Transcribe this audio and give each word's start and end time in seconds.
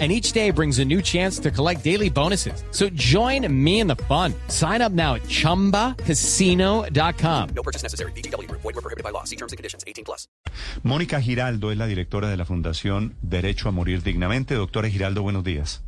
and 0.00 0.10
each 0.10 0.32
day 0.32 0.50
brings 0.50 0.80
a 0.80 0.84
new 0.84 1.00
chance 1.00 1.38
to 1.38 1.52
collect 1.52 1.84
daily 1.84 2.10
bonuses. 2.10 2.64
So 2.72 2.88
join 2.94 3.46
me 3.48 3.78
in 3.78 3.86
the 3.86 3.94
fun. 4.08 4.34
Sign 4.48 4.82
up 4.82 4.90
now 4.90 5.14
at 5.14 5.22
ChumbaCasino.com. 5.28 7.48
No 7.54 7.62
purchase 7.62 7.84
necessary. 7.84 8.10
BGW. 8.16 8.50
Void 8.50 8.64
were 8.64 8.72
prohibited 8.72 9.04
by 9.04 9.10
law. 9.10 9.22
See 9.22 9.36
terms 9.36 9.52
and 9.52 9.56
conditions. 9.56 9.84
18 9.86 10.04
plus. 10.04 10.26
Mónica 10.82 11.20
Giraldo 11.20 11.70
es 11.70 11.78
la 11.78 11.86
directora 11.86 12.28
de 12.28 12.36
la 12.36 12.44
Fundación 12.44 13.14
Derecho 13.22 13.68
a 13.68 13.72
Morir 13.72 14.02
Dignamente. 14.02 14.54
Doctora 14.54 14.88
Giraldo, 14.88 15.22
buenos 15.22 15.44
días. 15.44 15.82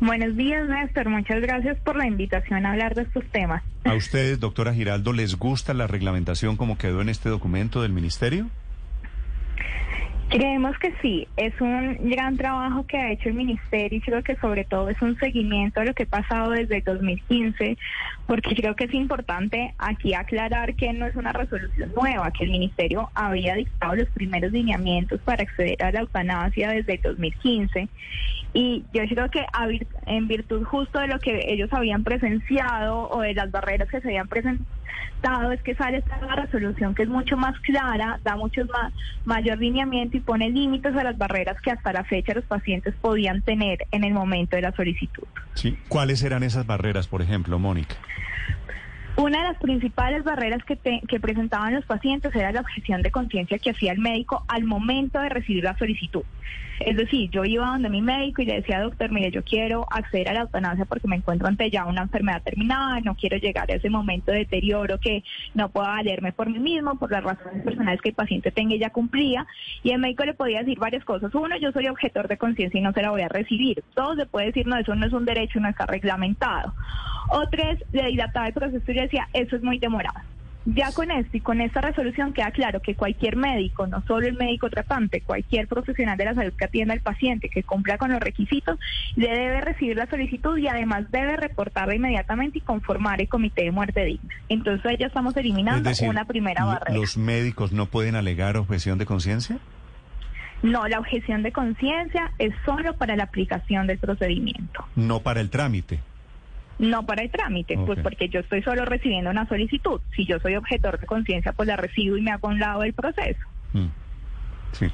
Buenos 0.00 0.36
días, 0.36 0.68
Néstor. 0.68 1.08
Muchas 1.08 1.40
gracias 1.40 1.78
por 1.78 1.96
la 1.96 2.06
invitación 2.06 2.66
a 2.66 2.72
hablar 2.72 2.94
de 2.94 3.02
estos 3.02 3.24
temas. 3.30 3.62
¿A 3.84 3.94
ustedes, 3.94 4.40
doctora 4.40 4.74
Giraldo, 4.74 5.12
les 5.12 5.36
gusta 5.36 5.72
la 5.72 5.86
reglamentación 5.86 6.56
como 6.56 6.78
quedó 6.78 7.00
en 7.00 7.08
este 7.08 7.28
documento 7.28 7.82
del 7.82 7.92
ministerio? 7.92 8.50
Creemos 10.34 10.76
que 10.78 10.92
sí, 11.00 11.28
es 11.36 11.52
un 11.60 12.10
gran 12.10 12.36
trabajo 12.36 12.84
que 12.88 12.98
ha 12.98 13.12
hecho 13.12 13.28
el 13.28 13.36
Ministerio 13.36 13.98
y 13.98 14.00
creo 14.00 14.20
que 14.24 14.34
sobre 14.34 14.64
todo 14.64 14.88
es 14.88 15.00
un 15.00 15.16
seguimiento 15.20 15.80
a 15.80 15.84
lo 15.84 15.94
que 15.94 16.02
ha 16.02 16.06
pasado 16.06 16.50
desde 16.50 16.78
el 16.78 16.82
2015, 16.82 17.78
porque 18.26 18.56
creo 18.56 18.74
que 18.74 18.86
es 18.86 18.94
importante 18.94 19.74
aquí 19.78 20.12
aclarar 20.12 20.74
que 20.74 20.92
no 20.92 21.06
es 21.06 21.14
una 21.14 21.32
resolución 21.32 21.92
nueva, 21.94 22.32
que 22.32 22.42
el 22.42 22.50
Ministerio 22.50 23.10
había 23.14 23.54
dictado 23.54 23.94
los 23.94 24.08
primeros 24.08 24.50
lineamientos 24.50 25.20
para 25.20 25.44
acceder 25.44 25.80
a 25.80 25.92
la 25.92 26.00
eutanasia 26.00 26.70
desde 26.70 26.94
el 26.94 27.02
2015 27.02 27.88
y 28.54 28.84
yo 28.92 29.02
creo 29.08 29.30
que 29.30 29.44
en 30.06 30.28
virtud 30.28 30.64
justo 30.64 31.00
de 31.00 31.08
lo 31.08 31.18
que 31.18 31.52
ellos 31.52 31.72
habían 31.72 32.02
presenciado 32.02 33.08
o 33.08 33.20
de 33.20 33.34
las 33.34 33.52
barreras 33.52 33.88
que 33.88 34.00
se 34.00 34.08
habían 34.08 34.28
presentado, 34.28 34.68
es 35.52 35.62
que 35.62 35.74
sale 35.74 35.98
esta 35.98 36.18
resolución 36.34 36.94
que 36.94 37.04
es 37.04 37.08
mucho 37.08 37.36
más 37.36 37.58
clara, 37.60 38.20
da 38.22 38.36
mucho 38.36 38.62
más 38.66 38.92
mayor 39.24 39.58
lineamiento 39.58 40.16
y 40.16 40.20
pone 40.20 40.50
límites 40.50 40.94
a 40.94 41.02
las 41.02 41.16
barreras 41.16 41.60
que 41.62 41.70
hasta 41.70 41.92
la 41.92 42.04
fecha 42.04 42.34
los 42.34 42.44
pacientes 42.44 42.94
podían 43.00 43.42
tener 43.42 43.86
en 43.90 44.04
el 44.04 44.12
momento 44.12 44.56
de 44.56 44.62
la 44.62 44.72
solicitud. 44.72 45.24
Sí. 45.54 45.78
¿Cuáles 45.88 46.22
eran 46.22 46.42
esas 46.42 46.66
barreras, 46.66 47.08
por 47.08 47.22
ejemplo, 47.22 47.58
Mónica? 47.58 47.96
Una 49.16 49.38
de 49.38 49.44
las 49.44 49.58
principales 49.58 50.24
barreras 50.24 50.64
que, 50.64 50.76
que 51.06 51.20
presentaban 51.20 51.74
los 51.74 51.84
pacientes 51.84 52.34
era 52.34 52.50
la 52.50 52.60
objeción 52.60 53.00
de 53.02 53.10
conciencia 53.10 53.58
que 53.58 53.70
hacía 53.70 53.92
el 53.92 53.98
médico 53.98 54.44
al 54.48 54.64
momento 54.64 55.20
de 55.20 55.28
recibir 55.28 55.62
la 55.64 55.78
solicitud. 55.78 56.24
Es 56.80 56.96
decir, 56.96 57.30
yo 57.30 57.44
iba 57.44 57.66
donde 57.66 57.88
mi 57.88 58.02
médico 58.02 58.42
y 58.42 58.46
le 58.46 58.56
decía, 58.56 58.80
doctor, 58.80 59.10
mire, 59.12 59.30
yo 59.30 59.44
quiero 59.44 59.86
acceder 59.90 60.28
a 60.28 60.34
la 60.34 60.40
eutanasia 60.40 60.84
porque 60.84 61.06
me 61.06 61.16
encuentro 61.16 61.46
ante 61.46 61.70
ya 61.70 61.84
una 61.84 62.02
enfermedad 62.02 62.42
terminal, 62.42 63.02
no 63.04 63.14
quiero 63.14 63.36
llegar 63.36 63.70
a 63.70 63.74
ese 63.74 63.90
momento 63.90 64.32
de 64.32 64.38
deterioro 64.38 64.98
que 64.98 65.22
no 65.54 65.68
pueda 65.68 65.88
valerme 65.88 66.32
por 66.32 66.50
mí 66.50 66.58
mismo, 66.58 66.98
por 66.98 67.12
las 67.12 67.22
razones 67.22 67.62
personales 67.62 68.00
que 68.00 68.08
el 68.08 68.14
paciente 68.14 68.50
tenga 68.50 68.74
y 68.74 68.80
ya 68.80 68.90
cumplía. 68.90 69.46
Y 69.82 69.90
el 69.90 70.00
médico 70.00 70.24
le 70.24 70.34
podía 70.34 70.60
decir 70.60 70.78
varias 70.78 71.04
cosas. 71.04 71.34
Uno, 71.34 71.56
yo 71.58 71.70
soy 71.72 71.86
objetor 71.86 72.26
de 72.26 72.38
conciencia 72.38 72.78
y 72.78 72.82
no 72.82 72.92
se 72.92 73.02
la 73.02 73.10
voy 73.10 73.22
a 73.22 73.28
recibir. 73.28 73.84
Dos, 73.94 74.16
se 74.16 74.26
puede 74.26 74.46
decir, 74.46 74.66
no, 74.66 74.76
eso 74.76 74.94
no 74.94 75.06
es 75.06 75.12
un 75.12 75.24
derecho, 75.24 75.60
no 75.60 75.68
está 75.68 75.86
reglamentado. 75.86 76.74
O 77.30 77.46
tres, 77.48 77.84
le 77.92 78.06
dilataba 78.06 78.48
el 78.48 78.54
proceso 78.54 78.90
y 78.90 78.94
decía, 78.94 79.28
eso 79.32 79.56
es 79.56 79.62
muy 79.62 79.78
demorado. 79.78 80.33
Ya 80.66 80.92
con 80.92 81.10
esto 81.10 81.36
y 81.36 81.40
con 81.40 81.60
esta 81.60 81.82
resolución 81.82 82.32
queda 82.32 82.50
claro 82.50 82.80
que 82.80 82.94
cualquier 82.94 83.36
médico, 83.36 83.86
no 83.86 84.02
solo 84.06 84.26
el 84.26 84.34
médico 84.34 84.70
tratante, 84.70 85.20
cualquier 85.20 85.68
profesional 85.68 86.16
de 86.16 86.24
la 86.24 86.34
salud 86.34 86.54
que 86.54 86.64
atienda 86.64 86.94
al 86.94 87.00
paciente, 87.00 87.50
que 87.50 87.62
cumpla 87.62 87.98
con 87.98 88.10
los 88.10 88.20
requisitos, 88.20 88.78
le 89.14 89.28
debe 89.28 89.60
recibir 89.60 89.96
la 89.96 90.06
solicitud 90.06 90.56
y 90.56 90.66
además 90.68 91.10
debe 91.10 91.36
reportarla 91.36 91.94
inmediatamente 91.94 92.58
y 92.58 92.60
conformar 92.62 93.20
el 93.20 93.28
comité 93.28 93.64
de 93.64 93.72
muerte 93.72 94.04
digna. 94.04 94.34
Entonces 94.48 94.96
ya 94.98 95.06
estamos 95.06 95.36
eliminando 95.36 95.90
una 96.08 96.24
primera 96.24 96.64
barrera. 96.64 96.98
¿Los 96.98 97.18
médicos 97.18 97.72
no 97.72 97.86
pueden 97.86 98.16
alegar 98.16 98.56
objeción 98.56 98.96
de 98.96 99.04
conciencia? 99.04 99.58
No, 100.62 100.88
la 100.88 100.98
objeción 100.98 101.42
de 101.42 101.52
conciencia 101.52 102.32
es 102.38 102.54
solo 102.64 102.94
para 102.96 103.16
la 103.16 103.24
aplicación 103.24 103.86
del 103.86 103.98
procedimiento. 103.98 104.86
No 104.96 105.20
para 105.20 105.42
el 105.42 105.50
trámite. 105.50 106.00
No 106.78 107.06
para 107.06 107.22
el 107.22 107.30
trámite, 107.30 107.78
pues 107.78 108.00
porque 108.00 108.28
yo 108.28 108.40
estoy 108.40 108.62
solo 108.62 108.84
recibiendo 108.84 109.30
una 109.30 109.46
solicitud. 109.48 110.00
Si 110.16 110.26
yo 110.26 110.40
soy 110.40 110.56
objetor 110.56 110.98
de 110.98 111.06
conciencia, 111.06 111.52
pues 111.52 111.68
la 111.68 111.76
recibo 111.76 112.16
y 112.16 112.22
me 112.22 112.32
hago 112.32 112.48
un 112.48 112.58
lado 112.58 112.80
del 112.80 112.92
proceso. 112.92 113.40
Mm. 113.72 113.86
Sí. 114.72 114.86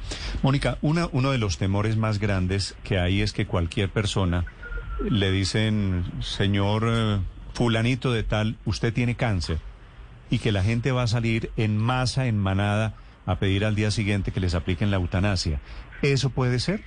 Mónica, 0.43 0.77
una, 0.83 1.09
uno 1.13 1.31
de 1.31 1.39
los 1.39 1.57
temores 1.57 1.97
más 1.97 2.19
grandes 2.19 2.77
que 2.85 2.99
hay 2.99 3.23
es 3.23 3.33
que 3.33 3.47
cualquier 3.47 3.89
persona 3.89 4.45
le 5.09 5.31
dicen, 5.31 6.05
señor 6.21 6.85
eh, 6.87 7.19
fulanito 7.55 8.13
de 8.13 8.23
tal, 8.23 8.57
usted 8.67 8.93
tiene 8.93 9.15
cáncer, 9.15 9.59
y 10.29 10.39
que 10.39 10.53
la 10.53 10.63
gente 10.63 10.93
va 10.93 11.05
a 11.05 11.07
salir 11.07 11.51
en 11.57 11.79
masa, 11.79 12.27
en 12.27 12.39
manada, 12.39 12.95
a 13.27 13.37
pedir 13.37 13.65
al 13.65 13.75
día 13.75 13.91
siguiente 13.91 14.33
que 14.33 14.41
les 14.41 14.55
apliquen 14.55 14.91
la 14.91 14.97
eutanasia. 14.97 15.61
¿Eso 16.03 16.31
puede 16.31 16.59
ser? 16.59 16.83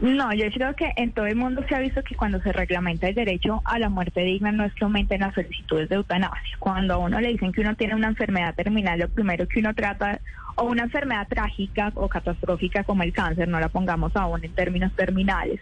No, 0.00 0.32
yo 0.32 0.48
creo 0.52 0.76
que 0.76 0.92
en 0.96 1.10
todo 1.10 1.26
el 1.26 1.34
mundo 1.34 1.64
se 1.68 1.74
ha 1.74 1.80
visto 1.80 2.04
que 2.04 2.14
cuando 2.14 2.40
se 2.40 2.52
reglamenta 2.52 3.08
el 3.08 3.16
derecho 3.16 3.62
a 3.64 3.80
la 3.80 3.88
muerte 3.88 4.20
digna 4.20 4.52
no 4.52 4.64
es 4.64 4.72
que 4.74 4.84
aumenten 4.84 5.22
las 5.22 5.34
solicitudes 5.34 5.88
de 5.88 5.96
eutanasia. 5.96 6.56
Cuando 6.60 6.94
a 6.94 6.98
uno 6.98 7.20
le 7.20 7.30
dicen 7.30 7.50
que 7.50 7.62
uno 7.62 7.74
tiene 7.74 7.96
una 7.96 8.06
enfermedad 8.06 8.54
terminal, 8.54 9.00
lo 9.00 9.08
primero 9.08 9.48
que 9.48 9.58
uno 9.58 9.74
trata, 9.74 10.20
o 10.54 10.64
una 10.64 10.84
enfermedad 10.84 11.26
trágica 11.26 11.90
o 11.96 12.08
catastrófica 12.08 12.84
como 12.84 13.02
el 13.02 13.12
cáncer, 13.12 13.48
no 13.48 13.58
la 13.58 13.70
pongamos 13.70 14.14
aún 14.14 14.44
en 14.44 14.52
términos 14.52 14.92
terminales, 14.94 15.60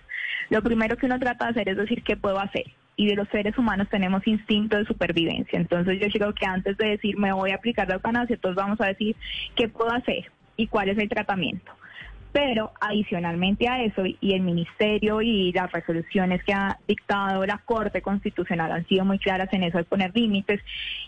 lo 0.51 0.63
primero 0.63 0.99
que 0.99 1.07
uno 1.07 1.19
trata 1.19 1.47
de 1.47 1.51
hacer 1.53 1.69
es 1.71 1.77
decir 1.79 2.03
qué 2.03 2.17
puedo 2.19 2.39
hacer. 2.39 2.65
Y 2.95 3.07
de 3.07 3.17
los 3.17 3.29
seres 3.29 3.57
humanos 3.57 3.89
tenemos 3.91 4.27
instinto 4.27 4.77
de 4.77 4.85
supervivencia. 4.85 5.59
Entonces 5.59 5.99
yo 5.99 6.09
creo 6.09 6.35
que 6.35 6.47
antes 6.47 6.77
de 6.77 6.89
decir 6.89 7.19
me 7.19 7.33
voy 7.33 7.53
a 7.53 7.57
aplicar 7.57 7.89
la 7.89 7.95
eutanasia, 7.95 8.37
todos 8.37 8.55
vamos 8.55 8.81
a 8.83 8.87
decir 8.87 9.17
qué 9.55 9.69
puedo 9.69 9.93
hacer 9.93 10.31
y 10.57 10.67
cuál 10.67 10.91
es 10.91 10.99
el 10.99 11.09
tratamiento. 11.09 11.73
Pero 12.37 12.71
adicionalmente 12.83 13.67
a 13.67 13.83
eso, 13.83 14.03
y 14.05 14.35
el 14.35 14.43
Ministerio 14.43 15.23
y 15.23 15.53
las 15.53 15.73
resoluciones 15.73 16.45
que 16.45 16.53
ha 16.53 16.79
dictado 16.87 17.47
la 17.47 17.63
Corte 17.65 18.03
Constitucional 18.03 18.73
han 18.73 18.87
sido 18.87 19.07
muy 19.07 19.19
claras 19.19 19.51
en 19.55 19.63
eso 19.63 19.79
de 19.79 19.85
poner 19.85 20.15
límites, 20.15 20.61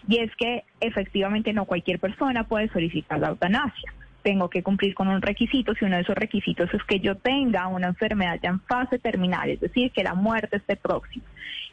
y 0.09 0.21
es 0.21 0.35
que 0.37 0.65
efectivamente 0.81 1.53
no 1.53 1.67
cualquier 1.67 1.99
persona 1.99 2.45
puede 2.45 2.71
solicitar 2.71 3.19
la 3.19 3.29
eutanasia 3.29 3.93
tengo 4.29 4.51
que 4.51 4.63
cumplir 4.63 4.95
con 4.95 5.09
un 5.09 5.23
requisito, 5.23 5.73
si 5.75 5.87
uno 5.87 5.97
de 5.97 6.03
esos 6.03 6.15
requisitos 6.15 6.69
es 6.75 6.85
que 6.85 7.01
yo 7.01 7.15
tenga 7.15 7.67
una 7.67 7.87
enfermedad 7.87 8.39
ya 8.43 8.51
en 8.51 8.61
fase 8.61 8.99
terminal, 8.99 9.49
es 9.49 9.59
decir, 9.59 9.91
que 9.91 10.05
la 10.05 10.13
muerte 10.13 10.59
esté 10.59 10.77
próxima. 10.77 11.25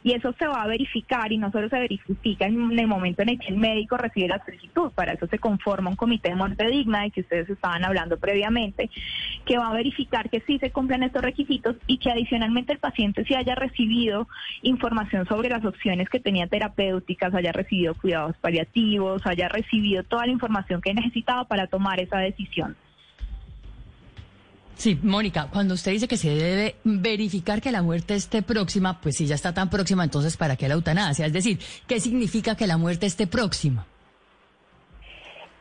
Y 0.02 0.12
eso 0.12 0.32
se 0.38 0.46
va 0.46 0.62
a 0.62 0.66
verificar 0.66 1.32
y 1.32 1.36
no 1.36 1.50
solo 1.50 1.68
se 1.68 1.78
verifica 1.78 2.46
en 2.46 2.78
el 2.78 2.86
momento 2.86 3.22
en 3.22 3.30
el 3.30 3.38
que 3.38 3.48
el 3.48 3.58
médico 3.58 3.98
recibe 3.98 4.28
la 4.28 4.42
solicitud, 4.42 4.90
para 4.92 5.12
eso 5.12 5.26
se 5.26 5.38
conforma 5.38 5.90
un 5.90 5.96
comité 5.96 6.30
de 6.30 6.36
muerte 6.36 6.66
digna 6.68 7.02
de 7.02 7.10
que 7.10 7.20
ustedes 7.20 7.50
estaban 7.50 7.84
hablando 7.84 8.16
previamente, 8.16 8.88
que 9.44 9.58
va 9.58 9.68
a 9.68 9.74
verificar 9.74 10.30
que 10.30 10.40
sí 10.46 10.58
se 10.58 10.70
cumplen 10.70 11.02
estos 11.02 11.22
requisitos 11.22 11.76
y 11.86 11.98
que 11.98 12.10
adicionalmente 12.10 12.72
el 12.72 12.78
paciente 12.78 13.24
sí 13.24 13.34
haya 13.34 13.54
recibido 13.54 14.28
información 14.62 15.26
sobre 15.26 15.50
las 15.50 15.64
opciones 15.64 16.08
que 16.08 16.20
tenía 16.20 16.46
terapéuticas, 16.46 17.34
haya 17.34 17.52
recibido 17.52 17.94
cuidados 17.94 18.36
paliativos, 18.38 19.26
haya 19.26 19.48
recibido 19.48 20.04
toda 20.04 20.24
la 20.24 20.32
información 20.32 20.80
que 20.80 20.94
necesitaba 20.94 21.44
para 21.44 21.66
tomar 21.66 22.00
esa 22.00 22.18
decisión 22.18 22.45
Sí, 24.76 24.98
Mónica, 25.02 25.48
cuando 25.50 25.72
usted 25.72 25.92
dice 25.92 26.06
que 26.06 26.18
se 26.18 26.34
debe 26.34 26.76
verificar 26.84 27.62
que 27.62 27.72
la 27.72 27.82
muerte 27.82 28.14
esté 28.14 28.42
próxima, 28.42 29.00
pues 29.00 29.16
si 29.16 29.26
ya 29.26 29.34
está 29.34 29.54
tan 29.54 29.70
próxima, 29.70 30.04
entonces 30.04 30.36
¿para 30.36 30.56
qué 30.56 30.68
la 30.68 30.74
eutanasia? 30.74 31.24
Es 31.24 31.32
decir, 31.32 31.58
¿qué 31.86 31.98
significa 31.98 32.56
que 32.56 32.66
la 32.66 32.76
muerte 32.76 33.06
esté 33.06 33.26
próxima? 33.26 33.86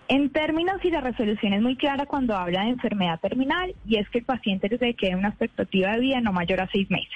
En 0.08 0.30
términos 0.30 0.84
y 0.84 0.92
la 0.92 1.02
resolución 1.02 1.54
es 1.54 1.62
muy 1.62 1.78
clara 1.78 2.06
cuando 2.06 2.36
habla 2.36 2.64
de 2.64 2.72
enfermedad 2.72 3.20
terminal 3.22 3.74
y 3.88 3.98
es 3.98 4.08
que 4.10 4.20
el 4.20 4.26
paciente 4.26 4.70
le 4.70 4.94
quede 4.94 5.16
una 5.16 5.30
expectativa 5.30 5.94
de 5.94 6.00
vida 6.00 6.22
no 6.22 6.34
mayor 6.34 6.62
a 6.62 6.70
seis 6.72 6.92
meses. 6.92 7.10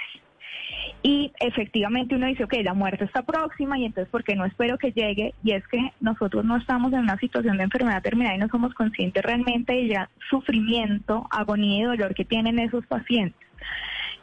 Y 1.02 1.32
efectivamente 1.40 2.16
uno 2.16 2.28
dice, 2.28 2.44
ok, 2.44 2.56
la 2.62 2.74
muerte 2.74 3.06
está 3.06 3.24
próxima 3.24 3.78
y 3.80 3.86
entonces, 3.86 4.12
¿por 4.12 4.24
qué 4.24 4.36
no 4.36 4.46
espero 4.46 4.78
que 4.78 4.92
llegue? 4.92 5.34
Y 5.44 5.52
es 5.52 5.66
que 5.68 5.94
nosotros 6.02 6.44
no 6.44 6.58
estamos 6.58 6.92
en 6.92 7.00
una 7.00 7.18
situación 7.18 7.58
de 7.58 7.64
enfermedad 7.64 8.02
terminal 8.02 8.36
y 8.36 8.40
no 8.40 8.50
somos 8.50 8.74
conscientes 8.74 9.24
realmente 9.24 9.74
del 9.74 9.98
sufrimiento, 10.30 11.28
agonía 11.32 11.80
y 11.80 11.84
dolor 11.84 12.14
que 12.14 12.26
tienen 12.26 12.60
esos 12.60 12.86
pacientes. 12.86 13.50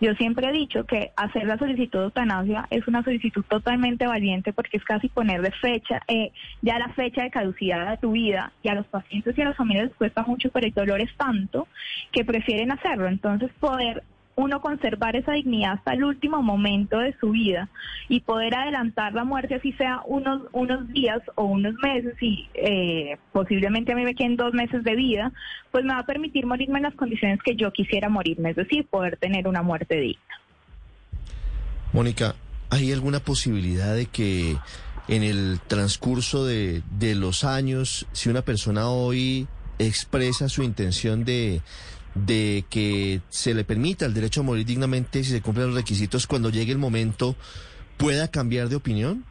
Yo 0.00 0.12
siempre 0.14 0.46
he 0.49 0.52
dicho 0.52 0.84
que 0.84 1.12
hacer 1.17 1.46
la 1.46 1.56
solicitud 1.56 1.99
de 1.99 2.05
eutanasia 2.06 2.67
es 2.70 2.87
una 2.87 3.02
solicitud 3.02 3.43
totalmente 3.49 4.06
valiente 4.06 4.52
porque 4.52 4.76
es 4.76 4.84
casi 4.84 5.08
poner 5.08 5.40
de 5.40 5.52
fecha, 5.52 6.02
eh, 6.06 6.32
ya 6.61 6.79
la 6.79 6.90
fecha 6.90 7.22
de 7.22 7.31
caducidad 7.31 7.90
de 7.90 7.96
tu 7.96 8.12
vida 8.12 8.52
y 8.62 8.69
a 8.69 8.75
los 8.75 8.87
pacientes 8.87 9.37
y 9.37 9.40
a 9.40 9.46
las 9.46 9.56
familias 9.56 9.87
les 9.87 9.96
cuesta 9.96 10.22
mucho, 10.25 10.50
pero 10.50 10.67
el 10.67 10.75
dolor 10.75 11.00
es 11.00 11.14
tanto 11.17 11.67
que 12.12 12.26
prefieren 12.26 12.72
hacerlo. 12.72 13.08
Entonces 13.08 13.50
poder 13.58 14.02
uno 14.37 14.61
conservar 14.61 15.17
esa 15.17 15.33
dignidad 15.33 15.73
hasta 15.73 15.94
el 15.94 16.05
último 16.05 16.43
momento 16.43 16.99
de 16.99 17.17
su 17.19 17.31
vida 17.31 17.71
y 18.09 18.21
poder 18.21 18.55
adelantar 18.55 19.15
la 19.15 19.25
muerte, 19.25 19.55
así 19.55 19.73
sea 19.73 20.03
unos, 20.06 20.43
unos 20.53 20.87
días 20.93 21.21
o 21.37 21.44
unos 21.44 21.75
meses 21.83 22.15
y 22.21 22.47
eh, 22.55 23.17
posiblemente 23.33 23.93
a 23.93 23.97
mí 23.97 24.05
me 24.05 24.15
queden 24.15 24.37
dos 24.37 24.53
meses 24.53 24.85
de 24.85 24.94
vida, 24.94 25.33
pues 25.73 25.85
me 25.85 25.94
va 25.94 26.00
a 26.00 26.06
permitir 26.06 26.44
morirme 26.44 26.79
en 26.79 26.85
las 26.85 26.94
condiciones 26.94 27.41
que 27.43 27.56
yo 27.56 27.73
quisiera 27.73 28.11
morirme, 28.11 28.50
es 28.50 28.56
decir, 28.56 28.87
poder 28.87 29.17
tener 29.17 29.49
una 29.49 29.62
muerte 29.62 29.97
digna. 29.97 30.23
Mónica, 31.94 32.35
¿hay 32.69 32.93
alguna 32.93 33.21
posibilidad 33.21 33.94
de 33.94 34.05
que 34.05 34.56
en 35.09 35.23
el 35.23 35.61
transcurso 35.67 36.44
de, 36.44 36.82
de 36.99 37.15
los 37.15 37.43
años, 37.43 38.06
si 38.12 38.29
una 38.29 38.43
persona 38.43 38.91
hoy 38.91 39.49
expresa 39.79 40.49
su 40.49 40.62
intención 40.62 41.25
de, 41.25 41.62
de 42.25 42.65
que 42.71 43.21
se 43.29 43.55
le 43.55 43.65
permita 43.65 44.07
el 44.07 44.15
derecho 44.15 44.41
a 44.41 44.45
morir 44.45 44.65
dignamente 44.65 45.23
si 45.23 45.31
se 45.31 45.43
cumplen 45.43 45.69
los 45.69 45.77
requisitos, 45.77 46.27
cuando 46.27 46.51
llegue 46.51 46.73
el 46.73 46.79
momento, 46.79 47.37
pueda 47.97 48.29
cambiar 48.29 48.69
de 48.69 48.77
opinión? 48.77 49.25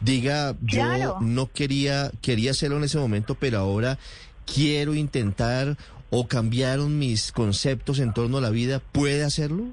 Diga, 0.00 0.56
yo 0.62 1.18
no 1.20 1.52
quería, 1.52 2.10
quería 2.22 2.52
hacerlo 2.52 2.78
en 2.78 2.84
ese 2.84 2.98
momento, 2.98 3.36
pero 3.36 3.58
ahora 3.58 3.98
quiero 4.46 4.94
intentar 4.94 5.76
o 6.10 6.26
cambiaron 6.26 6.98
mis 6.98 7.32
conceptos 7.32 7.98
en 7.98 8.12
torno 8.12 8.38
a 8.38 8.40
la 8.40 8.50
vida, 8.50 8.80
¿puede 8.80 9.24
hacerlo? 9.24 9.72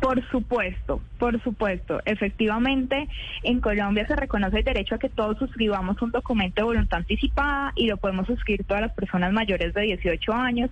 Por 0.00 0.24
supuesto, 0.30 1.00
por 1.18 1.42
supuesto. 1.42 2.00
Efectivamente, 2.04 3.08
en 3.42 3.60
Colombia 3.60 4.06
se 4.06 4.14
reconoce 4.14 4.58
el 4.58 4.64
derecho 4.64 4.94
a 4.94 4.98
que 4.98 5.08
todos 5.08 5.38
suscribamos 5.38 6.00
un 6.00 6.12
documento 6.12 6.60
de 6.60 6.66
voluntad 6.66 6.98
anticipada 6.98 7.72
y 7.74 7.88
lo 7.88 7.96
podemos 7.96 8.26
suscribir 8.28 8.64
todas 8.64 8.80
las 8.80 8.92
personas 8.92 9.32
mayores 9.32 9.74
de 9.74 9.82
18 9.82 10.32
años, 10.32 10.70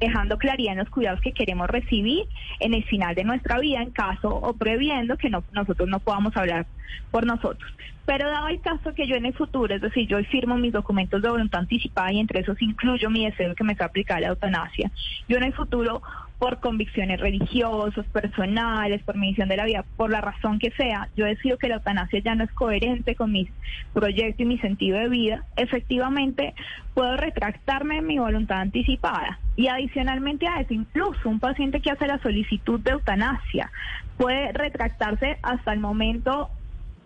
dejando 0.00 0.38
claridad 0.38 0.72
en 0.72 0.80
los 0.80 0.90
cuidados 0.90 1.20
que 1.20 1.32
queremos 1.32 1.68
recibir 1.68 2.24
en 2.58 2.74
el 2.74 2.82
final 2.84 3.14
de 3.14 3.22
nuestra 3.22 3.60
vida, 3.60 3.80
en 3.80 3.90
caso 3.90 4.34
o 4.34 4.54
previendo 4.54 5.16
que 5.16 5.30
no, 5.30 5.44
nosotros 5.52 5.88
no 5.88 6.00
podamos 6.00 6.36
hablar 6.36 6.66
por 7.12 7.26
nosotros. 7.26 7.72
Pero 8.06 8.28
dado 8.28 8.48
el 8.48 8.60
caso 8.60 8.92
que 8.92 9.06
yo 9.06 9.16
en 9.16 9.24
el 9.24 9.34
futuro, 9.34 9.74
es 9.74 9.80
decir, 9.80 10.06
yo 10.06 10.22
firmo 10.24 10.58
mis 10.58 10.72
documentos 10.72 11.22
de 11.22 11.30
voluntad 11.30 11.60
anticipada 11.60 12.12
y 12.12 12.20
entre 12.20 12.40
esos 12.40 12.60
incluyo 12.60 13.08
mi 13.08 13.24
deseo 13.24 13.50
de 13.50 13.54
que 13.54 13.64
me 13.64 13.76
sea 13.76 13.86
aplicada 13.86 14.20
la 14.20 14.28
eutanasia, 14.28 14.90
yo 15.28 15.38
en 15.38 15.44
el 15.44 15.54
futuro 15.54 16.02
por 16.38 16.60
convicciones 16.60 17.20
religiosas, 17.20 18.06
personales, 18.06 19.02
por 19.02 19.16
mi 19.16 19.28
visión 19.28 19.48
de 19.48 19.56
la 19.56 19.64
vida, 19.64 19.84
por 19.96 20.10
la 20.10 20.20
razón 20.20 20.58
que 20.58 20.70
sea, 20.72 21.08
yo 21.16 21.24
decido 21.24 21.58
que 21.58 21.68
la 21.68 21.76
eutanasia 21.76 22.20
ya 22.20 22.34
no 22.34 22.44
es 22.44 22.52
coherente 22.52 23.14
con 23.14 23.32
mi 23.32 23.48
proyecto 23.92 24.42
y 24.42 24.46
mi 24.46 24.58
sentido 24.58 24.98
de 24.98 25.08
vida, 25.08 25.44
efectivamente 25.56 26.54
puedo 26.92 27.16
retractarme 27.16 27.96
de 27.96 28.02
mi 28.02 28.18
voluntad 28.18 28.60
anticipada. 28.60 29.38
Y 29.56 29.68
adicionalmente 29.68 30.48
a 30.48 30.60
eso, 30.60 30.74
incluso 30.74 31.28
un 31.28 31.40
paciente 31.40 31.80
que 31.80 31.90
hace 31.90 32.06
la 32.06 32.18
solicitud 32.18 32.80
de 32.80 32.92
eutanasia 32.92 33.70
puede 34.16 34.52
retractarse 34.52 35.38
hasta 35.42 35.72
el 35.72 35.80
momento 35.80 36.50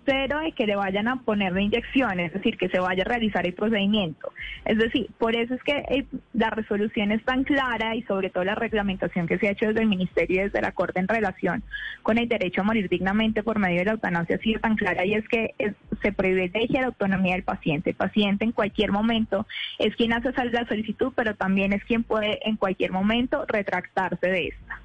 cero 0.08 0.38
de 0.42 0.52
que 0.52 0.66
le 0.66 0.74
vayan 0.76 1.06
a 1.08 1.16
ponerle 1.16 1.62
inyecciones, 1.62 2.28
es 2.28 2.32
decir, 2.34 2.56
que 2.56 2.68
se 2.70 2.78
vaya 2.80 3.02
a 3.02 3.08
realizar 3.08 3.46
el 3.46 3.52
procedimiento. 3.52 4.32
Es 4.64 4.78
decir, 4.78 5.08
por 5.18 5.36
eso 5.36 5.54
es 5.54 5.62
que 5.62 5.72
eh, 5.90 6.06
la 6.32 6.48
resolución 6.50 7.12
es 7.12 7.22
tan 7.24 7.44
clara 7.44 7.94
y 7.94 8.02
sobre 8.04 8.30
todo 8.30 8.44
la 8.44 8.54
reglamentación 8.54 9.26
que 9.26 9.38
se 9.38 9.48
ha 9.48 9.50
hecho 9.50 9.66
desde 9.66 9.82
el 9.82 9.88
Ministerio 9.88 10.40
y 10.40 10.44
desde 10.44 10.62
la 10.62 10.72
Corte 10.72 10.98
en 11.00 11.08
relación 11.08 11.62
con 12.02 12.16
el 12.16 12.28
derecho 12.28 12.62
a 12.62 12.64
morir 12.64 12.88
dignamente 12.88 13.42
por 13.42 13.58
medio 13.58 13.80
de 13.80 13.84
la 13.84 13.92
eutanasia 13.92 14.36
ha 14.36 14.38
sido 14.38 14.60
tan 14.60 14.76
clara 14.76 15.04
y 15.04 15.14
es 15.14 15.28
que 15.28 15.54
es- 15.58 15.74
se 16.00 16.12
privilegia 16.12 16.80
la 16.80 16.86
autonomía 16.88 17.34
del 17.34 17.42
paciente. 17.42 17.90
El 17.90 17.96
paciente 17.96 18.44
en 18.44 18.52
cualquier 18.52 18.92
momento 18.92 19.46
es 19.78 19.94
quien 19.96 20.12
hace 20.12 20.32
salir 20.32 20.54
la 20.54 20.66
solicitud, 20.66 21.12
pero 21.14 21.34
también 21.34 21.72
es 21.72 21.84
quien 21.84 22.02
puede 22.04 22.38
en 22.48 22.56
cualquier 22.56 22.92
momento 22.92 23.44
retractarse 23.46 24.26
de 24.26 24.48
esta. 24.48 24.80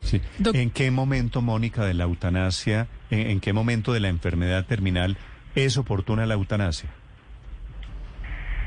Sí. 0.00 0.20
¿En 0.54 0.70
qué 0.70 0.90
momento, 0.90 1.40
Mónica, 1.40 1.84
de 1.84 1.94
la 1.94 2.04
eutanasia, 2.04 2.86
en, 3.10 3.30
en 3.30 3.40
qué 3.40 3.52
momento 3.52 3.92
de 3.92 4.00
la 4.00 4.08
enfermedad 4.08 4.64
terminal 4.66 5.16
es 5.54 5.76
oportuna 5.78 6.26
la 6.26 6.34
eutanasia? 6.34 6.90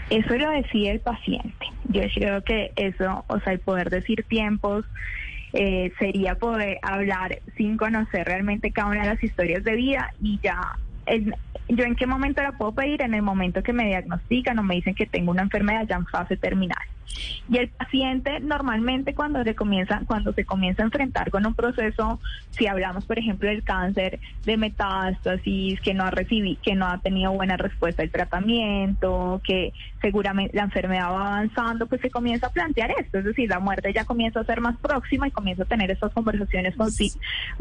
Eso 0.09 0.35
lo 0.35 0.49
decide 0.51 0.91
el 0.91 0.99
paciente. 1.01 1.65
Yo 1.89 2.01
creo 2.13 2.41
que 2.43 2.71
eso, 2.75 3.23
o 3.27 3.39
sea, 3.41 3.53
el 3.53 3.59
poder 3.59 3.89
decir 3.91 4.25
tiempos 4.27 4.85
eh, 5.53 5.91
sería 5.99 6.35
poder 6.35 6.79
hablar 6.81 7.39
sin 7.57 7.77
conocer 7.77 8.25
realmente 8.25 8.71
cada 8.71 8.89
una 8.89 9.01
de 9.03 9.09
las 9.09 9.23
historias 9.23 9.63
de 9.63 9.75
vida 9.75 10.11
y 10.21 10.39
ya. 10.43 10.59
el- 11.05 11.33
yo 11.67 11.85
en 11.85 11.95
qué 11.95 12.07
momento 12.07 12.41
la 12.41 12.51
puedo 12.53 12.71
pedir 12.73 13.01
en 13.03 13.13
el 13.13 13.21
momento 13.21 13.61
que 13.61 13.73
me 13.73 13.85
diagnostican 13.85 14.57
o 14.57 14.63
me 14.63 14.75
dicen 14.75 14.95
que 14.95 15.05
tengo 15.05 15.29
una 15.31 15.43
enfermedad 15.43 15.85
ya 15.87 15.95
en 15.97 16.05
fase 16.07 16.35
terminal. 16.37 16.77
Y 17.49 17.57
el 17.57 17.69
paciente 17.69 18.39
normalmente 18.39 19.15
cuando 19.15 19.43
se 19.43 19.55
comienza, 19.55 20.01
cuando 20.05 20.33
se 20.33 20.45
comienza 20.45 20.83
a 20.83 20.85
enfrentar 20.85 21.31
con 21.31 21.45
un 21.45 21.53
proceso, 21.53 22.19
si 22.51 22.67
hablamos 22.67 23.05
por 23.05 23.17
ejemplo 23.17 23.49
del 23.49 23.63
cáncer 23.63 24.19
de 24.45 24.57
metástasis, 24.57 25.79
que 25.81 25.93
no 25.93 26.03
ha 26.03 26.11
recibido, 26.11 26.61
que 26.61 26.75
no 26.75 26.87
ha 26.87 26.99
tenido 26.99 27.31
buena 27.31 27.57
respuesta 27.57 28.03
al 28.03 28.11
tratamiento, 28.11 29.41
que 29.43 29.73
seguramente 30.01 30.55
la 30.55 30.63
enfermedad 30.63 31.11
va 31.11 31.27
avanzando, 31.27 31.87
pues 31.87 32.01
se 32.01 32.09
comienza 32.09 32.47
a 32.47 32.51
plantear 32.51 32.91
esto, 32.99 33.19
es 33.19 33.25
decir, 33.25 33.49
la 33.49 33.59
muerte 33.59 33.91
ya 33.93 34.05
comienza 34.05 34.39
a 34.39 34.45
ser 34.45 34.61
más 34.61 34.77
próxima 34.77 35.27
y 35.27 35.31
comienza 35.31 35.63
a 35.63 35.67
tener 35.67 35.91
estas 35.91 36.13
conversaciones 36.13 36.75
consigo 36.75 37.19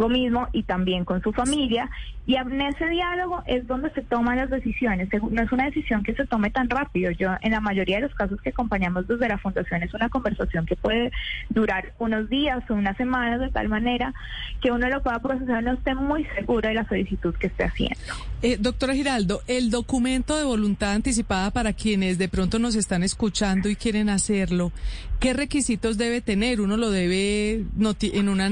mismo 0.09 0.49
y 0.53 0.63
también 0.63 1.05
con 1.05 1.23
su 1.23 1.33
familia. 1.33 1.91
Y 2.27 2.37
en 2.37 2.61
ese 2.61 2.87
diálogo 2.89 3.43
es 3.47 3.67
donde 3.67 3.91
se 3.91 4.03
toman 4.03 4.37
las 4.37 4.51
decisiones. 4.51 5.09
No 5.31 5.43
es 5.43 5.51
una 5.51 5.65
decisión 5.65 6.03
que 6.03 6.15
se 6.15 6.27
tome 6.27 6.51
tan 6.51 6.69
rápido. 6.69 7.11
Yo, 7.13 7.31
en 7.41 7.53
la 7.53 7.61
mayoría 7.61 7.97
de 7.97 8.03
los 8.03 8.15
casos 8.15 8.41
que 8.43 8.51
acompañamos 8.51 9.09
desde 9.09 9.29
la 9.29 9.38
fundación, 9.39 9.83
es 9.83 9.95
una 9.95 10.09
conversación 10.09 10.67
que 10.67 10.77
puede 10.77 11.11
durar 11.51 11.93
unos 11.99 12.29
días 12.29 12.63
o 12.71 12.75
unas 12.75 12.97
semanas 12.97 13.41
de 13.41 13.51
tal 13.51 13.69
manera 13.69 14.13
que 14.61 14.71
uno 14.71 14.89
lo 14.89 15.03
pueda 15.03 15.21
procesar 15.21 15.63
no 15.63 15.73
esté 15.73 15.95
muy 15.95 16.25
seguro 16.37 16.69
de 16.69 16.75
la 16.75 16.87
solicitud 16.87 17.35
que 17.35 17.49
esté 17.49 17.65
haciendo. 17.65 17.99
Eh, 18.43 18.57
doctora 18.59 18.95
Giraldo, 18.95 19.43
el 19.47 19.71
documento 19.71 20.37
de 20.37 20.45
voluntad 20.45 20.93
anticipada 20.93 21.51
para 21.51 21.73
quienes 21.73 22.19
de 22.19 22.29
pronto 22.29 22.59
nos 22.59 22.75
están 22.75 23.03
escuchando 23.03 23.69
y 23.69 23.77
quieren 23.77 24.09
hacerlo, 24.09 24.73
¿qué 25.19 25.33
requisitos 25.33 25.99
debe 25.99 26.21
tener? 26.21 26.61
¿Uno 26.61 26.77
lo 26.77 26.91
debe 26.91 27.65
en 27.81 28.29
una, 28.29 28.51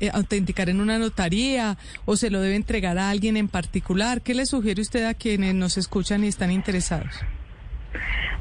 eh, 0.00 0.10
autenticar 0.12 0.68
en 0.68 0.80
una 0.80 0.98
notaría 0.98 1.76
o 2.04 2.16
se 2.16 2.30
lo 2.30 2.40
debe 2.40 2.56
entregar 2.56 2.98
a 2.98 3.10
alguien 3.10 3.36
en 3.36 3.48
particular? 3.48 4.22
¿Qué 4.22 4.34
le 4.34 4.46
sugiere 4.46 4.80
usted 4.80 5.04
a 5.04 5.14
quienes 5.14 5.54
nos 5.54 5.78
escuchan 5.78 6.24
y 6.24 6.28
están 6.28 6.50
interesados? 6.50 7.14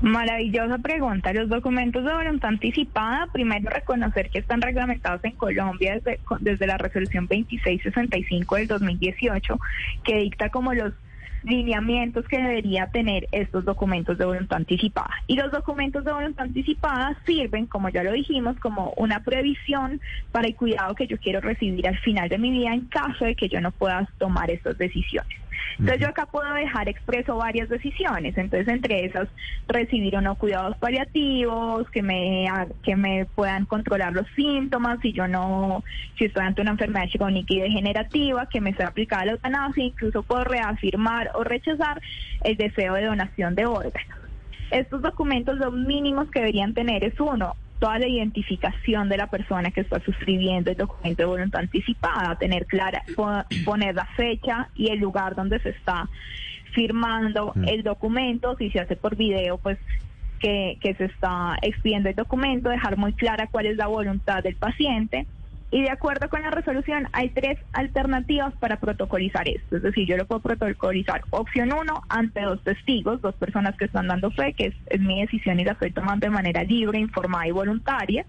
Maravillosa 0.03 0.79
pregunta. 0.79 1.31
Los 1.31 1.47
documentos 1.47 2.03
de 2.03 2.13
voluntad 2.13 2.50
anticipada, 2.50 3.27
primero 3.31 3.69
reconocer 3.69 4.29
que 4.29 4.39
están 4.39 4.61
reglamentados 4.61 5.23
en 5.23 5.31
Colombia 5.31 5.94
desde, 5.94 6.19
desde 6.41 6.67
la 6.67 6.77
resolución 6.77 7.25
2665 7.27 8.55
del 8.57 8.67
2018, 8.67 9.59
que 10.03 10.17
dicta 10.17 10.50
como 10.50 10.73
los 10.73 10.91
lineamientos 11.44 12.27
que 12.27 12.38
debería 12.38 12.88
tener 12.88 13.29
estos 13.31 13.63
documentos 13.63 14.17
de 14.17 14.25
voluntad 14.25 14.57
anticipada. 14.57 15.09
Y 15.27 15.38
los 15.38 15.53
documentos 15.53 16.03
de 16.03 16.11
voluntad 16.11 16.47
anticipada 16.47 17.17
sirven, 17.25 17.65
como 17.67 17.87
ya 17.87 18.04
lo 18.04 18.11
dijimos, 18.11 18.59
como 18.59 18.94
una 18.97 19.21
previsión 19.21 20.01
para 20.33 20.49
el 20.49 20.56
cuidado 20.57 20.95
que 20.95 21.07
yo 21.07 21.18
quiero 21.18 21.39
recibir 21.39 21.87
al 21.87 21.97
final 21.99 22.28
de 22.28 22.39
mi 22.39 22.51
vida 22.51 22.73
en 22.73 22.87
caso 22.87 23.23
de 23.23 23.35
que 23.35 23.47
yo 23.47 23.61
no 23.61 23.71
pueda 23.71 24.06
tomar 24.18 24.51
estas 24.51 24.78
decisiones. 24.78 25.43
Entonces 25.80 26.02
yo 26.02 26.10
acá 26.10 26.26
puedo 26.26 26.54
dejar 26.54 26.88
expreso 26.90 27.38
varias 27.38 27.69
decisiones, 27.69 28.38
entonces 28.38 28.68
entre 28.68 29.06
esas 29.06 29.28
recibir 29.68 30.16
unos 30.16 30.38
cuidados 30.38 30.78
paliativos 30.78 31.90
que 31.90 32.02
me 32.02 32.45
que 32.83 32.95
me 32.95 33.26
puedan 33.26 33.66
controlar 33.66 34.14
los 34.14 34.28
síntomas 34.36 35.00
si 35.02 35.14
yo 35.14 35.28
no 35.28 35.83
si 36.18 36.26
estoy 36.26 36.44
ante 36.44 36.62
una 36.62 36.72
enfermedad 36.72 37.07
crónica 37.12 37.54
y 37.54 37.62
degenerativa, 37.62 38.48
que 38.48 38.62
me 38.62 38.74
sea 38.74 38.88
aplicada 38.88 39.26
la 39.26 39.31
eutanasia, 39.33 39.83
incluso 39.83 40.24
puedo 40.24 40.44
reafirmar 40.44 41.31
o 41.36 41.44
rechazar 41.44 42.02
el 42.44 42.57
deseo 42.57 42.94
de 42.95 43.06
donación 43.06 43.56
de 43.56 43.66
órganos. 43.66 44.19
Estos 44.72 45.02
documentos 45.02 45.57
lo 45.57 45.72
mínimos 45.72 46.30
que 46.31 46.40
deberían 46.40 46.74
tener 46.74 47.04
es 47.04 47.19
uno, 47.19 47.56
toda 47.83 47.99
la 47.99 48.07
identificación 48.07 49.09
de 49.09 49.18
la 49.18 49.28
persona 49.28 49.69
que 49.69 49.81
está 49.81 49.99
suscribiendo 49.99 50.71
el 50.71 50.78
documento 50.78 51.21
de 51.23 51.25
voluntad 51.25 51.59
anticipada, 51.59 52.37
tener 52.37 52.66
clara, 52.66 53.04
po- 53.13 53.44
poner 53.66 53.94
la 53.94 54.06
fecha 54.16 54.69
y 54.73 54.87
el 54.87 54.99
lugar 54.99 55.35
donde 55.35 55.59
se 55.59 55.71
está 55.71 56.07
firmando 56.71 57.54
el 57.68 57.83
documento, 57.83 58.56
si 58.56 58.71
se 58.71 58.80
hace 58.80 58.95
por 58.95 59.18
video, 59.18 59.57
pues 59.57 59.78
que, 60.40 60.78
que 60.80 60.94
se 60.95 61.06
está 61.06 61.57
expidiendo 61.61 62.07
el 62.07 62.16
documento, 62.16 62.69
dejar 62.69 62.95
muy 62.95 63.11
clara 63.11 63.47
cuál 63.52 63.66
es 63.66 63.75
la 63.75 63.87
voluntad 63.87 64.42
del 64.42 64.56
paciente. 64.56 65.28
Y 65.73 65.81
de 65.81 65.89
acuerdo 65.89 66.30
con 66.30 66.44
la 66.44 66.51
resolución, 66.51 67.07
hay 67.13 67.30
tres 67.30 67.57
alternativas 67.71 68.53
para 68.59 68.80
protocolizar 68.80 69.47
esto. 69.47 69.77
Es 69.77 69.81
decir, 69.81 70.07
yo 70.07 70.18
lo 70.18 70.27
puedo 70.27 70.39
protocolizar. 70.39 71.23
Opción 71.31 71.73
uno, 71.73 72.03
ante 72.09 72.42
dos 72.42 72.61
testigos, 72.63 73.23
dos 73.23 73.33
personas 73.33 73.75
que 73.75 73.85
están 73.85 74.07
dando 74.07 74.30
fe, 74.30 74.53
que 74.53 74.68
es, 74.68 74.75
es 74.85 75.01
mi 75.01 75.21
decisión 75.21 75.59
y 75.59 75.65
la 75.65 75.71
estoy 75.71 75.89
tomando 75.89 76.27
de 76.27 76.30
manera 76.30 76.63
libre, 76.63 76.99
informada 76.99 77.47
y 77.47 77.51
voluntaria. 77.51 78.23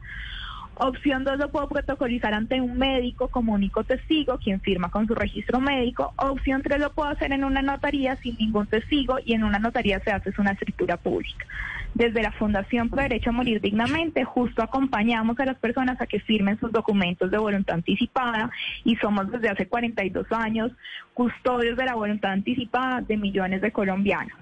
Opción 0.76 1.24
2 1.24 1.38
lo 1.38 1.50
puedo 1.50 1.68
protocolizar 1.68 2.34
ante 2.34 2.60
un 2.60 2.76
médico 2.76 3.28
como 3.28 3.52
único 3.52 3.84
testigo, 3.84 4.38
quien 4.38 4.60
firma 4.60 4.90
con 4.90 5.06
su 5.06 5.14
registro 5.14 5.60
médico. 5.60 6.12
Opción 6.16 6.62
3 6.62 6.80
lo 6.80 6.92
puedo 6.92 7.10
hacer 7.10 7.32
en 7.32 7.44
una 7.44 7.62
notaría 7.62 8.16
sin 8.16 8.36
ningún 8.38 8.66
testigo 8.66 9.18
y 9.24 9.34
en 9.34 9.44
una 9.44 9.58
notaría 9.58 10.00
se 10.00 10.10
hace 10.10 10.32
una 10.38 10.52
escritura 10.52 10.96
pública. 10.96 11.46
Desde 11.94 12.22
la 12.22 12.32
Fundación 12.32 12.88
por 12.88 13.00
Derecho 13.00 13.30
a 13.30 13.32
Morir 13.32 13.60
Dignamente, 13.60 14.24
justo 14.24 14.62
acompañamos 14.62 15.38
a 15.38 15.44
las 15.44 15.58
personas 15.58 16.00
a 16.00 16.06
que 16.06 16.18
firmen 16.18 16.58
sus 16.58 16.72
documentos 16.72 17.30
de 17.30 17.38
voluntad 17.38 17.76
anticipada 17.76 18.50
y 18.84 18.96
somos 18.96 19.30
desde 19.30 19.48
hace 19.48 19.68
42 19.68 20.26
años 20.32 20.72
custodios 21.12 21.76
de 21.76 21.84
la 21.84 21.94
voluntad 21.94 22.32
anticipada 22.32 23.00
de 23.00 23.16
millones 23.16 23.62
de 23.62 23.70
colombianos. 23.70 24.36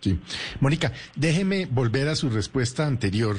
Sí. 0.00 0.18
Mónica, 0.60 0.92
déjeme 1.14 1.66
volver 1.66 2.08
a 2.08 2.16
su 2.16 2.28
respuesta 2.28 2.86
anterior 2.86 3.36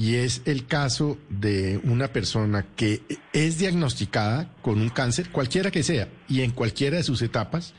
y 0.00 0.14
es 0.14 0.40
el 0.46 0.66
caso 0.66 1.18
de 1.28 1.78
una 1.84 2.08
persona 2.08 2.64
que 2.74 3.02
es 3.34 3.58
diagnosticada 3.58 4.50
con 4.62 4.80
un 4.80 4.88
cáncer, 4.88 5.28
cualquiera 5.30 5.70
que 5.70 5.82
sea, 5.82 6.08
y 6.26 6.40
en 6.40 6.52
cualquiera 6.52 6.96
de 6.96 7.02
sus 7.02 7.20
etapas, 7.20 7.74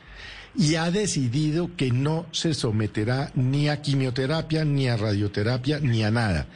y 0.56 0.76
ha 0.76 0.92
decidido 0.92 1.74
que 1.76 1.90
no 1.90 2.26
se 2.30 2.54
someterá 2.54 3.32
ni 3.34 3.68
a 3.68 3.82
quimioterapia, 3.82 4.64
ni 4.64 4.86
a 4.86 4.96
radioterapia, 4.96 5.80
ni 5.80 6.04
a 6.04 6.12
nada. 6.12 6.46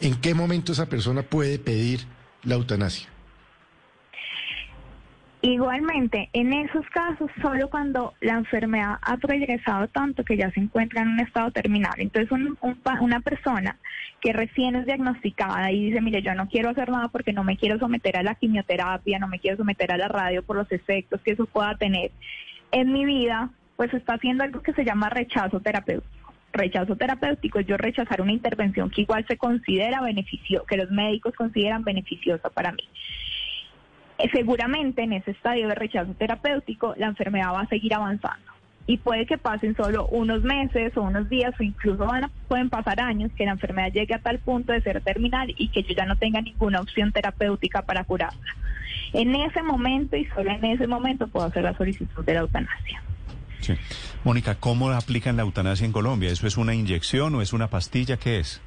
¿En 0.00 0.14
qué 0.14 0.32
momento 0.32 0.70
esa 0.70 0.86
persona 0.86 1.24
puede 1.24 1.58
pedir 1.58 2.06
la 2.44 2.54
eutanasia? 2.54 3.08
Igualmente, 5.42 6.30
en 6.32 6.52
esos 6.52 6.84
casos, 6.88 7.30
solo 7.40 7.68
cuando 7.68 8.14
la 8.20 8.34
enfermedad 8.34 8.98
ha 9.02 9.16
progresado 9.18 9.86
tanto 9.88 10.24
que 10.24 10.36
ya 10.36 10.50
se 10.50 10.60
encuentra 10.60 11.02
en 11.02 11.08
un 11.08 11.20
estado 11.20 11.50
terminal. 11.50 11.94
Entonces, 11.98 12.30
una 13.00 13.20
persona 13.20 13.76
que 14.20 14.32
recién 14.32 14.76
es 14.76 14.86
diagnosticada 14.86 15.70
y 15.70 15.86
dice, 15.86 16.00
mire, 16.00 16.22
yo 16.22 16.34
no 16.34 16.48
quiero 16.48 16.70
hacer 16.70 16.90
nada 16.90 17.08
porque 17.08 17.32
no 17.32 17.44
me 17.44 17.56
quiero 17.56 17.78
someter 17.78 18.16
a 18.16 18.22
la 18.22 18.34
quimioterapia, 18.34 19.18
no 19.18 19.28
me 19.28 19.38
quiero 19.38 19.58
someter 19.58 19.92
a 19.92 19.98
la 19.98 20.08
radio 20.08 20.42
por 20.42 20.56
los 20.56 20.72
efectos 20.72 21.20
que 21.20 21.32
eso 21.32 21.46
pueda 21.46 21.76
tener 21.76 22.10
en 22.72 22.92
mi 22.92 23.04
vida, 23.04 23.50
pues 23.76 23.92
está 23.94 24.14
haciendo 24.14 24.42
algo 24.42 24.62
que 24.62 24.72
se 24.72 24.84
llama 24.84 25.10
rechazo 25.10 25.60
terapéutico. 25.60 26.32
Rechazo 26.52 26.96
terapéutico 26.96 27.58
es 27.58 27.66
yo 27.66 27.76
rechazar 27.76 28.22
una 28.22 28.32
intervención 28.32 28.90
que 28.90 29.02
igual 29.02 29.26
se 29.28 29.36
considera 29.36 30.00
beneficio, 30.00 30.64
que 30.64 30.78
los 30.78 30.90
médicos 30.90 31.34
consideran 31.36 31.84
beneficiosa 31.84 32.48
para 32.48 32.72
mí. 32.72 32.82
Eh, 34.18 34.28
seguramente 34.32 35.02
en 35.02 35.12
ese 35.12 35.32
estadio 35.32 35.68
de 35.68 35.74
rechazo 35.74 36.14
terapéutico 36.14 36.94
la 36.96 37.06
enfermedad 37.06 37.52
va 37.52 37.60
a 37.62 37.68
seguir 37.68 37.92
avanzando 37.94 38.56
y 38.86 38.98
puede 38.98 39.26
que 39.26 39.36
pasen 39.36 39.74
solo 39.76 40.06
unos 40.06 40.42
meses 40.42 40.96
o 40.96 41.02
unos 41.02 41.28
días 41.28 41.52
o 41.58 41.62
incluso 41.62 42.06
van 42.06 42.30
pueden 42.48 42.70
pasar 42.70 43.00
años 43.00 43.32
que 43.36 43.44
la 43.44 43.52
enfermedad 43.52 43.92
llegue 43.92 44.14
a 44.14 44.20
tal 44.20 44.38
punto 44.38 44.72
de 44.72 44.80
ser 44.80 45.00
terminal 45.02 45.52
y 45.56 45.68
que 45.68 45.82
yo 45.82 45.94
ya 45.94 46.06
no 46.06 46.16
tenga 46.16 46.40
ninguna 46.40 46.80
opción 46.80 47.12
terapéutica 47.12 47.82
para 47.82 48.04
curarla. 48.04 48.54
En 49.12 49.34
ese 49.34 49.62
momento 49.62 50.16
y 50.16 50.24
solo 50.26 50.50
en 50.50 50.64
ese 50.64 50.86
momento 50.86 51.26
puedo 51.26 51.46
hacer 51.46 51.64
la 51.64 51.76
solicitud 51.76 52.24
de 52.24 52.34
la 52.34 52.40
eutanasia. 52.40 53.02
Sí. 53.60 53.74
Mónica, 54.22 54.54
¿cómo 54.54 54.90
aplican 54.90 55.36
la 55.36 55.42
eutanasia 55.42 55.84
en 55.84 55.92
Colombia? 55.92 56.30
¿Eso 56.30 56.46
es 56.46 56.56
una 56.56 56.74
inyección 56.74 57.34
o 57.34 57.42
es 57.42 57.52
una 57.52 57.68
pastilla? 57.68 58.16
¿Qué 58.16 58.38
es? 58.38 58.60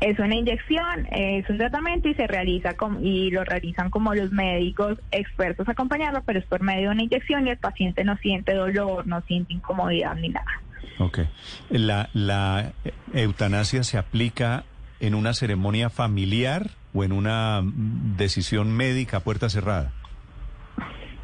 Es 0.00 0.18
una 0.18 0.34
inyección, 0.34 1.06
es 1.10 1.48
un 1.48 1.58
tratamiento 1.58 2.08
y 2.08 2.14
se 2.14 2.26
realiza 2.26 2.74
y 3.02 3.30
lo 3.30 3.44
realizan 3.44 3.90
como 3.90 4.14
los 4.14 4.32
médicos 4.32 4.98
expertos 5.10 5.68
acompañarlo, 5.68 6.22
pero 6.24 6.38
es 6.38 6.46
por 6.46 6.62
medio 6.62 6.88
de 6.88 6.94
una 6.94 7.02
inyección 7.02 7.46
y 7.46 7.50
el 7.50 7.58
paciente 7.58 8.04
no 8.04 8.16
siente 8.18 8.54
dolor, 8.54 9.06
no 9.06 9.20
siente 9.22 9.52
incomodidad 9.52 10.14
ni 10.16 10.30
nada. 10.30 10.50
Ok. 10.98 11.20
¿La, 11.70 12.08
la 12.12 12.72
eutanasia 13.12 13.82
se 13.82 13.98
aplica 13.98 14.64
en 15.00 15.14
una 15.14 15.34
ceremonia 15.34 15.90
familiar 15.90 16.70
o 16.92 17.04
en 17.04 17.12
una 17.12 17.62
decisión 17.62 18.72
médica 18.72 19.18
a 19.18 19.20
puerta 19.20 19.48
cerrada? 19.48 19.92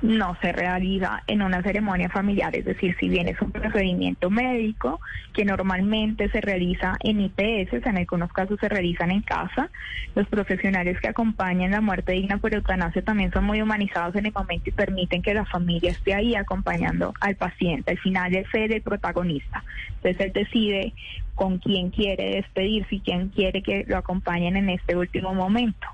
No 0.07 0.37
se 0.41 0.53
realiza 0.53 1.23
en 1.27 1.43
una 1.43 1.63
ceremonia 1.63 2.09
familiar, 2.09 2.55
es 2.55 2.65
decir, 2.65 2.97
si 3.01 3.09
bien 3.09 3.29
es 3.29 3.41
un 3.43 3.51
procedimiento 3.51 4.31
médico 4.31 5.01
que 5.35 5.45
normalmente 5.45 6.29
se 6.31 6.41
realiza 6.41 6.97
en 7.01 7.21
IPS, 7.21 7.85
en 7.85 7.97
algunos 7.97 8.33
casos 8.33 8.59
se 8.61 8.69
realizan 8.69 9.11
en 9.11 9.23
casa, 9.23 9.71
los 10.15 10.29
profesionales 10.29 10.99
que 11.01 11.09
acompañan 11.09 11.73
la 11.73 11.81
muerte 11.81 12.13
digna 12.13 12.39
por 12.39 12.55
eutanasia 12.55 13.03
también 13.03 13.33
son 13.33 13.45
muy 13.45 13.61
humanizados 13.61 14.15
en 14.15 14.27
el 14.27 14.33
momento 14.33 14.71
y 14.71 14.73
permiten 14.73 15.23
que 15.23 15.35
la 15.35 15.45
familia 15.45 15.91
esté 15.91 16.15
ahí 16.15 16.37
acompañando 16.37 17.13
al 17.21 17.35
paciente. 17.35 17.91
Al 17.91 17.99
final 17.99 18.35
es 18.35 18.47
él 18.55 18.73
el 18.73 18.83
protagonista, 18.83 19.65
entonces 19.97 20.21
él 20.21 20.33
decide 20.33 20.93
con 21.35 21.59
quién 21.59 21.91
quiere 21.91 22.37
despedirse 22.37 22.95
y 22.95 23.01
quién 23.01 23.29
quiere 23.29 23.63
que 23.63 23.85
lo 23.89 23.99
acompañen 23.99 24.57
en 24.57 24.71
este 24.71 24.97
último 24.97 25.35
momento. 25.35 25.87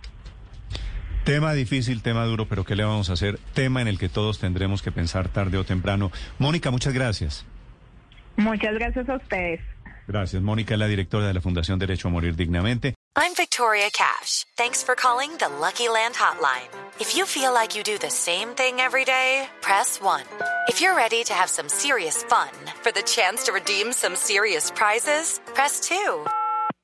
Tema 1.25 1.52
difícil, 1.55 2.02
tema 2.02 2.25
duro, 2.25 2.47
pero 2.47 2.64
¿qué 2.64 2.75
le 2.75 2.83
vamos 2.83 3.09
a 3.09 3.12
hacer? 3.12 3.38
Tema 3.55 3.81
en 3.81 3.87
el 3.87 3.99
que 3.99 4.09
todos 4.09 4.41
tendremos 4.41 4.83
que 4.83 4.91
pensar 4.91 5.29
tarde 5.29 5.57
o 5.57 5.64
temprano. 5.64 6.11
Mónica, 6.38 6.71
muchas 6.73 6.93
gracias. 6.93 7.45
Muchas 8.37 8.75
gracias 8.75 9.09
a 9.09 9.17
ustedes. 9.17 9.61
Gracias. 10.09 10.43
Mónica 10.43 10.76
la 10.76 10.87
directora 10.87 11.29
de 11.29 11.35
la 11.35 11.41
Fundación 11.41 11.79
Derecho 11.79 12.09
a 12.09 12.11
Morir 12.11 12.35
Dignamente. 12.35 12.95
I'm 13.14 13.35
Victoria 13.37 13.88
Cash. 13.93 14.47
Thanks 14.57 14.83
for 14.83 14.97
calling 14.97 15.31
the 15.38 15.49
Lucky 15.61 15.88
Land 15.88 16.14
Hotline. 16.17 16.69
If 16.99 17.14
you 17.14 17.25
feel 17.25 17.52
like 17.52 17.76
you 17.76 17.85
do 17.85 17.99
the 17.99 18.11
same 18.11 18.55
thing 18.57 18.81
every 18.81 19.05
day, 19.05 19.49
press 19.61 20.00
1. 20.00 20.23
If 20.69 20.81
you're 20.81 20.97
ready 20.97 21.23
to 21.25 21.35
have 21.35 21.50
some 21.50 21.69
serious 21.69 22.25
fun 22.25 22.50
for 22.83 22.91
the 22.91 23.02
chance 23.02 23.45
to 23.45 23.52
redeem 23.52 23.93
some 23.93 24.17
serious 24.17 24.73
prizes, 24.73 25.41
press 25.55 25.81
2. 25.88 26.25